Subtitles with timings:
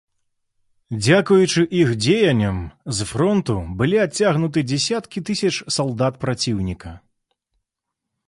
[1.03, 2.55] Дзякуючы іх дзеянням,
[2.99, 6.91] з фронту былі адцягнуты дзесяткі тысяч салдат праціўніка.